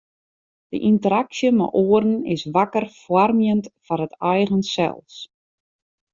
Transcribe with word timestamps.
De 0.71 0.77
ynteraksje 0.89 1.49
mei 1.57 1.73
oaren 1.81 2.15
is 2.33 2.43
wakker 2.55 2.85
foarmjend 3.01 3.65
foar 3.85 4.01
it 4.07 4.13
eigen 4.33 4.61
sels. 4.73 5.15